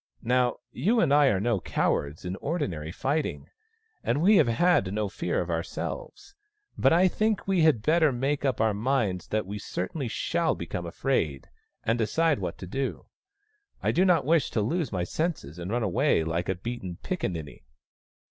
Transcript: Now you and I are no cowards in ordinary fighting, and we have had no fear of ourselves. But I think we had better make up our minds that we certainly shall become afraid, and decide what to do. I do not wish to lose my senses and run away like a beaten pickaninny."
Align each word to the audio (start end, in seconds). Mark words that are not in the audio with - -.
Now 0.23 0.55
you 0.71 0.99
and 0.99 1.13
I 1.13 1.27
are 1.27 1.39
no 1.39 1.59
cowards 1.59 2.25
in 2.25 2.35
ordinary 2.37 2.91
fighting, 2.91 3.51
and 4.03 4.19
we 4.19 4.37
have 4.37 4.47
had 4.47 4.91
no 4.91 5.09
fear 5.09 5.39
of 5.39 5.51
ourselves. 5.51 6.33
But 6.75 6.91
I 6.91 7.07
think 7.07 7.47
we 7.47 7.61
had 7.61 7.83
better 7.83 8.11
make 8.11 8.43
up 8.43 8.59
our 8.59 8.73
minds 8.73 9.27
that 9.27 9.45
we 9.45 9.59
certainly 9.59 10.07
shall 10.07 10.55
become 10.55 10.87
afraid, 10.87 11.49
and 11.83 11.99
decide 11.99 12.39
what 12.39 12.57
to 12.57 12.65
do. 12.65 13.05
I 13.83 13.91
do 13.91 14.03
not 14.03 14.25
wish 14.25 14.49
to 14.49 14.61
lose 14.63 14.91
my 14.91 15.03
senses 15.03 15.59
and 15.59 15.69
run 15.69 15.83
away 15.83 16.23
like 16.23 16.49
a 16.49 16.55
beaten 16.55 16.97
pickaninny." 17.03 17.63